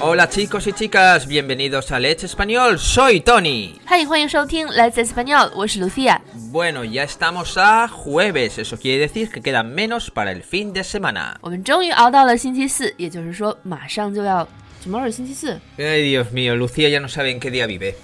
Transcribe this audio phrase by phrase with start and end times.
[0.00, 3.74] Hola chicos y chicas, bienvenidos a Let's Español, soy Tony.
[3.86, 6.20] 嗨，欢迎收听 Let's Español，我是 Lucia。
[6.52, 10.82] Bueno, ya estamos a jueves, eso quiere decir que quedan menos para el fin de
[10.82, 11.36] semana.
[11.40, 14.46] 我们终于熬到了星期四，也就是说马上就要
[14.82, 15.58] 什么时候是星期四？
[15.78, 17.94] Ay, Dios mío, Lucía ya no sabe en qué día vive.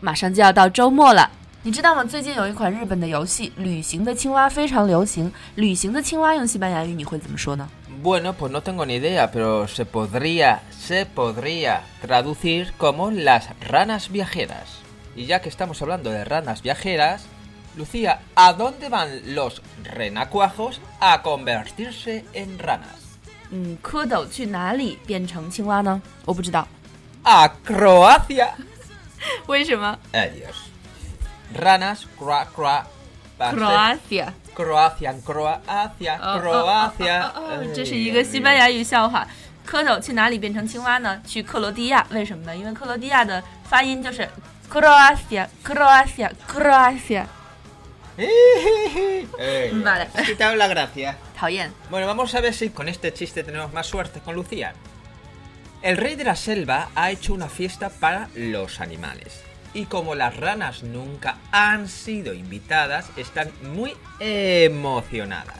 [0.00, 1.30] 马上就要到周末了。
[1.62, 2.04] 你知道吗？
[2.04, 5.30] 最近有一款日本的游戏《旅行的青蛙》非常流行。
[5.56, 7.68] 旅行的青蛙用西班牙语你会怎么说呢？
[8.02, 14.10] Bueno, pues no tengo ni idea, pero se podría, se podría traducir como las ranas
[14.10, 14.78] viajeras.
[15.16, 17.26] Y ya que estamos hablando de ranas viajeras,
[17.76, 22.96] Lucía, ¿a dónde van los renacuajos a convertirse en ranas?
[23.50, 26.00] 嗯，蝌蚪去哪里变成青蛙呢？
[26.26, 26.68] 我不知道，
[27.24, 28.50] ¡A Croacia!
[29.46, 30.54] 为什么 Adiós.
[31.54, 32.84] Ranas, croa, croa.
[33.40, 34.34] va a ser ？Croatia。
[34.54, 37.22] Croacia, Croacia, 哦 Croacia.
[37.22, 39.26] 哦哦哦哦 Ay, 这是一个西班牙语笑话。
[39.66, 41.20] 蝌蚪去哪里变成青蛙呢？
[41.26, 42.56] 去克罗地亚，为什么呢？
[42.56, 44.26] 因为克罗地亚的发音就是
[44.72, 47.26] Croacia，Croacia，Croacia。
[48.18, 50.08] Ay, Vale.
[50.14, 51.14] has quitado la gracia.
[51.36, 51.70] 讨厌。
[51.90, 54.72] Bueno, vamos a ver si con este chiste tenemos más suerte con Lucía.
[55.82, 59.40] El rey de la selva ha hecho una fiesta para los animales.
[59.73, 65.57] Y como las ranas nunca han sido invitadas, están muy emocionadas.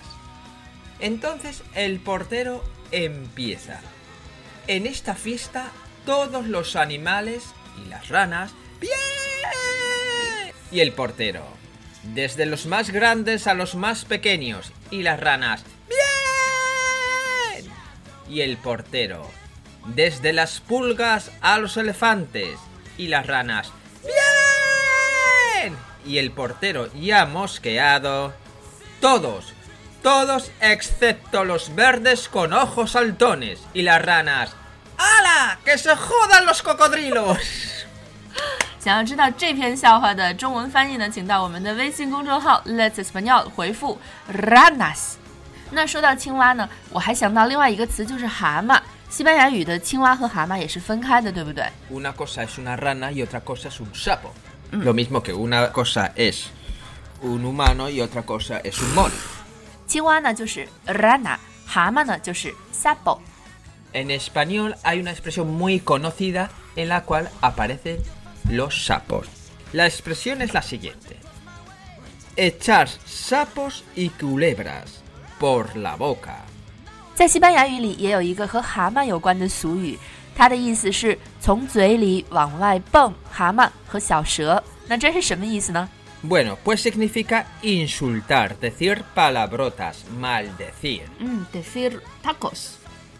[1.00, 3.82] Entonces el portero empieza.
[4.68, 5.72] En esta fiesta
[6.06, 7.44] todos los animales
[7.84, 8.54] y las ranas...
[8.80, 8.94] ¡Bien!
[10.72, 11.46] Y el portero.
[12.04, 14.72] Desde los más grandes a los más pequeños.
[14.92, 15.64] Y las ranas.
[17.62, 17.72] ¡Bien!
[18.30, 19.30] Y el portero.
[19.88, 22.60] Desde las pulgas a los elefantes.
[22.98, 23.72] Y las ranas
[26.05, 26.15] ¡Bien!
[26.15, 28.33] Y el portero ya mosqueado.
[29.01, 29.53] Todos.
[30.03, 33.61] Todos excepto los verdes con ojos saltones.
[33.75, 34.51] Y las ranas.
[34.97, 35.59] ¡Hala!
[35.65, 37.39] ¡Que se jodan los cocodrilos!
[38.81, 43.99] 想要知道这篇笑话的中文翻译呢，请到我们的微信公众号 Let's Español 回复
[44.33, 45.15] ranas。
[45.71, 48.81] 那说到青蛙呢，我还想到另外一个词就是蛤蟆。
[49.11, 51.67] 西班牙语的青蛙和蛤蟆也是分开的，对不对？
[51.91, 54.33] Una cosa es una rana y otra cosa es un sapo.
[54.73, 56.51] Lo mismo que una cosa es
[57.23, 59.15] un humano y otra cosa es un mono.
[59.87, 63.21] 青蛙呢就是 rana，蛤蟆呢就是 sapo。
[63.95, 67.99] En español hay una expresión muy conocida en la cual aparecen
[68.51, 69.27] los sapos.
[69.73, 71.17] La expresión es la siguiente.
[72.37, 75.01] Echar sapos y culebras
[75.41, 76.45] por la boca.
[77.15, 79.99] 在西班牙语里也有一个和蛤蟆有关的俗语，
[80.35, 84.63] 它的意思是从嘴里往外蹦蛤蟆和小蛇。
[84.87, 85.89] 那这是什么意思呢？
[86.23, 92.77] Bueno, pues significa insultar, decir palabrotas, maldecir, 嗯，decir tacos，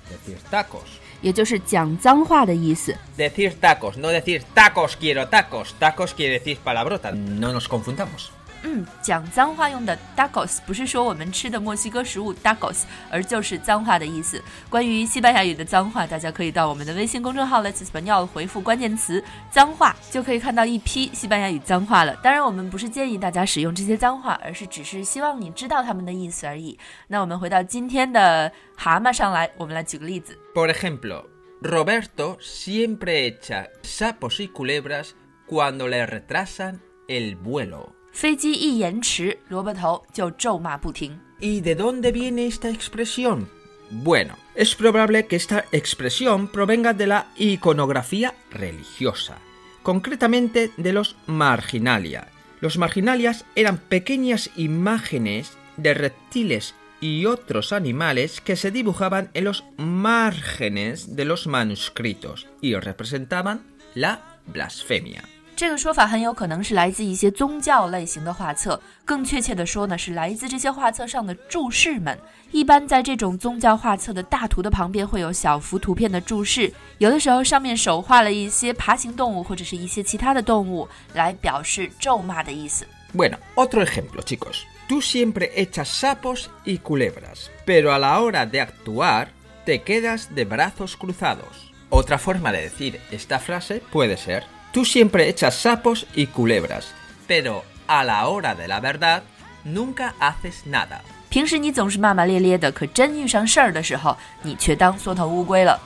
[0.09, 0.99] decir tacos.
[1.21, 2.97] 也就是讲脏话的意思。
[3.17, 5.75] Decir tacos, no decir tacos quiero tacos.
[5.79, 7.11] Tacos quiere decir palabrota.
[7.13, 8.31] No nos confundamos.
[8.64, 14.42] 嗯，讲脏话用的 tacos 不是说我们吃的墨西哥食物 tacos，而就是脏话的意思。
[14.70, 22.16] 关于西班牙语的脏话，大家可以到我们的微信公众号 Let's Español 回复关键词“脏话”，就可以看到一批西班牙语脏话了。
[22.24, 26.80] 当然，我们不是建议大家使用这些脏话，而是只是希望你知道它们的意思而已。
[27.08, 30.38] 那我们回到今天的蛤蟆上来，我们来举个例子。
[30.54, 31.26] Por ejemplo,
[31.62, 35.16] Roberto siempre echa sapos y culebras
[35.48, 38.03] cuando le retrasan el vuelo.
[38.13, 41.19] 飞机一延迟，萝卜头就咒骂不停。
[41.41, 43.49] ¿Y de dónde viene esta expresión?
[43.91, 49.39] Bueno, es probable que esta expresión provenga de la iconografía religiosa,
[49.83, 52.29] concretamente de los marginalia.
[52.61, 59.63] Los marginalias eran pequeñas imágenes de reptiles y otros animales que se dibujaban en los
[59.77, 63.63] márgenes de los manuscritos y representaban
[63.95, 65.23] la blasfemia.
[65.56, 72.18] 这个说法很有可能是来自一些宗教类型的画册，更确切的说呢，是来自这些画册上的注释们。
[72.52, 82.88] 一般在这种宗教画册的大图的旁边会有小幅图片的注释，有的时候上面手画了一些爬行动物或者是一些其他的动物，来表示咒骂的意思。
[83.14, 84.64] Bueno, otro ejemplo, chicos.
[84.88, 89.28] Tú siempre echas sapos y culebras, pero a la hora de actuar
[89.66, 91.72] te quedas de brazos cruzados.
[91.90, 96.88] Otra forma de decir esta frase puede ser, tú siempre echas sapos y culebras,
[97.28, 99.22] pero a la hora de la verdad
[99.64, 101.02] nunca haces nada.
[101.30, 105.80] 平时你总是骂骂咧咧的，可真遇上事儿的时候，你却当缩头乌龟了。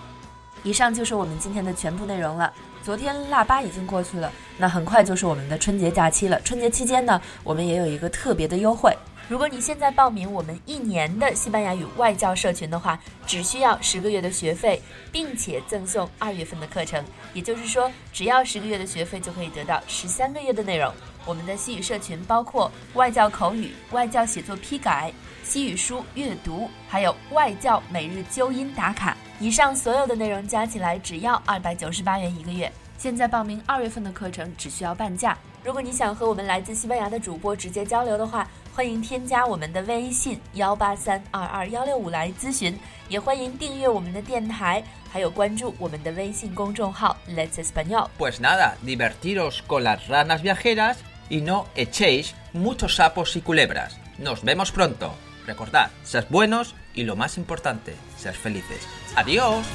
[0.64, 2.52] 以上就是我们今天的全部内容了。
[2.84, 6.40] 昨天腊八已经过去了，那很快就是我们的春节假期了。
[6.42, 8.96] 春节期间呢，我们也有一个特别的优惠。
[9.30, 14.82] 如果你现在报名我们一年的西班牙语外教社群的话，只需要十个月的学费，
[15.12, 17.04] 并且赠送二月份的课程。
[17.34, 20.90] 也就是说，只要十个月的学费就可以得到十三个月的内容。
[21.26, 25.12] 我们的西语社群包括外教口语、外教写作批改、
[25.44, 29.18] 西语书阅读，还有外教每日纠音打卡。
[29.42, 32.72] 以上所有的内容加起来只要二百九十八元一个月。
[32.98, 35.38] 现在报名二月份的课程只需要半价。
[35.64, 42.79] 如果你想和我们来自西班牙的主播直接交流的话，欢迎添加我们的微信幺八三二二幺六五来咨询，
[43.09, 50.97] 也欢迎订阅我们的电台，还有关注我们的微信公众号 Let's Español。Pues nada, divertiros con las ranas viajeras
[51.29, 53.97] y no echéis muchos sapos y culebras.
[54.19, 55.15] Nos vemos pronto.
[55.47, 58.87] Recordad, sed buenos y lo más importante, ser felices.
[59.17, 59.67] Adiós.